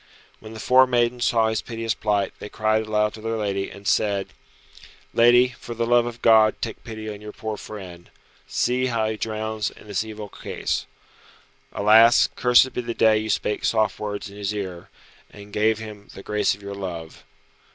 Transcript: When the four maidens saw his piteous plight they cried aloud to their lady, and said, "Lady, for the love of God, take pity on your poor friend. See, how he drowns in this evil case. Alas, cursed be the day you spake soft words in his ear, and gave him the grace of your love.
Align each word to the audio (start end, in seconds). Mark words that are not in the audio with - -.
When 0.39 0.55
the 0.55 0.59
four 0.59 0.87
maidens 0.87 1.25
saw 1.25 1.49
his 1.49 1.61
piteous 1.61 1.93
plight 1.93 2.33
they 2.39 2.49
cried 2.49 2.87
aloud 2.87 3.13
to 3.13 3.21
their 3.21 3.37
lady, 3.37 3.69
and 3.69 3.87
said, 3.87 4.29
"Lady, 5.13 5.49
for 5.49 5.75
the 5.75 5.85
love 5.85 6.07
of 6.07 6.23
God, 6.23 6.59
take 6.59 6.83
pity 6.83 7.07
on 7.07 7.21
your 7.21 7.31
poor 7.31 7.55
friend. 7.55 8.09
See, 8.47 8.87
how 8.87 9.07
he 9.09 9.15
drowns 9.15 9.69
in 9.69 9.85
this 9.85 10.03
evil 10.03 10.27
case. 10.27 10.87
Alas, 11.71 12.29
cursed 12.35 12.73
be 12.73 12.81
the 12.81 12.95
day 12.95 13.19
you 13.19 13.29
spake 13.29 13.63
soft 13.63 13.99
words 13.99 14.27
in 14.27 14.37
his 14.37 14.55
ear, 14.55 14.89
and 15.29 15.53
gave 15.53 15.77
him 15.77 16.09
the 16.15 16.23
grace 16.23 16.55
of 16.55 16.63
your 16.63 16.73
love. 16.73 17.23